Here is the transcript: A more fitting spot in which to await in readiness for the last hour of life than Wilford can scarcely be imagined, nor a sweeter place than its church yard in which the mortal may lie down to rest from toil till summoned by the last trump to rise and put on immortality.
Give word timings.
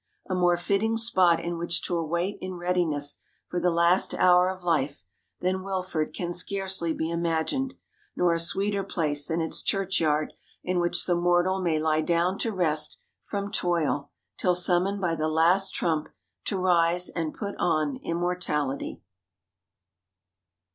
A 0.27 0.33
more 0.33 0.57
fitting 0.57 0.97
spot 0.97 1.39
in 1.39 1.59
which 1.59 1.83
to 1.83 1.95
await 1.95 2.39
in 2.41 2.55
readiness 2.55 3.17
for 3.45 3.59
the 3.59 3.69
last 3.69 4.15
hour 4.15 4.49
of 4.49 4.63
life 4.63 5.03
than 5.41 5.61
Wilford 5.61 6.11
can 6.11 6.33
scarcely 6.33 6.91
be 6.91 7.11
imagined, 7.11 7.75
nor 8.15 8.33
a 8.33 8.39
sweeter 8.39 8.83
place 8.83 9.27
than 9.27 9.41
its 9.41 9.61
church 9.61 9.99
yard 9.99 10.33
in 10.63 10.79
which 10.79 11.05
the 11.05 11.13
mortal 11.13 11.61
may 11.61 11.77
lie 11.77 12.01
down 12.01 12.39
to 12.39 12.51
rest 12.51 12.97
from 13.21 13.51
toil 13.51 14.09
till 14.39 14.55
summoned 14.55 15.01
by 15.01 15.13
the 15.13 15.29
last 15.29 15.69
trump 15.75 16.09
to 16.45 16.57
rise 16.57 17.09
and 17.09 17.35
put 17.35 17.53
on 17.59 17.97
immortality. 17.97 19.03